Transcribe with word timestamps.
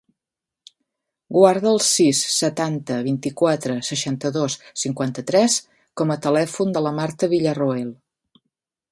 Guarda 1.35 1.67
el 1.71 1.81
sis, 1.87 2.21
setanta, 2.37 2.95
vint-i-quatre, 3.07 3.75
seixanta-dos, 3.89 4.55
cinquanta-tres 4.85 5.57
com 6.01 6.15
a 6.15 6.17
telèfon 6.27 6.73
de 6.79 6.83
la 6.87 6.95
Marta 7.01 7.29
Villarroel. 7.35 7.93